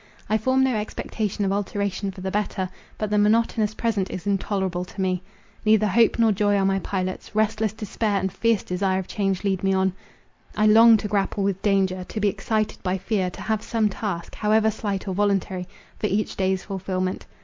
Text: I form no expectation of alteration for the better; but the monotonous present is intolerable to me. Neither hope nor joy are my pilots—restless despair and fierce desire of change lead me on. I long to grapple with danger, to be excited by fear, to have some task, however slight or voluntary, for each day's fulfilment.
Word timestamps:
I 0.31 0.39
form 0.39 0.63
no 0.63 0.73
expectation 0.75 1.45
of 1.45 1.51
alteration 1.51 2.09
for 2.09 2.21
the 2.21 2.31
better; 2.31 2.69
but 2.97 3.11
the 3.11 3.19
monotonous 3.19 3.75
present 3.75 4.09
is 4.09 4.25
intolerable 4.25 4.83
to 4.83 4.99
me. 4.99 5.21
Neither 5.63 5.85
hope 5.85 6.17
nor 6.17 6.31
joy 6.31 6.55
are 6.57 6.65
my 6.65 6.79
pilots—restless 6.79 7.73
despair 7.73 8.17
and 8.19 8.31
fierce 8.33 8.63
desire 8.63 8.97
of 8.97 9.05
change 9.07 9.43
lead 9.43 9.63
me 9.63 9.73
on. 9.73 9.93
I 10.57 10.65
long 10.65 10.97
to 10.97 11.07
grapple 11.07 11.43
with 11.43 11.61
danger, 11.61 12.03
to 12.03 12.19
be 12.19 12.29
excited 12.29 12.81
by 12.81 12.97
fear, 12.97 13.29
to 13.29 13.41
have 13.41 13.61
some 13.61 13.89
task, 13.89 14.33
however 14.33 14.71
slight 14.71 15.07
or 15.07 15.13
voluntary, 15.13 15.67
for 15.99 16.07
each 16.07 16.35
day's 16.35 16.63
fulfilment. 16.63 17.27